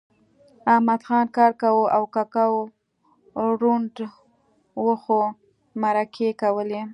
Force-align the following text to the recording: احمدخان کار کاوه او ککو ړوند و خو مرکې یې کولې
احمدخان 0.71 1.25
کار 1.35 1.51
کاوه 1.61 1.85
او 1.95 2.03
ککو 2.15 2.49
ړوند 3.59 3.95
و 4.83 4.87
خو 5.01 5.19
مرکې 5.81 6.23
یې 6.27 6.33
کولې 6.41 6.81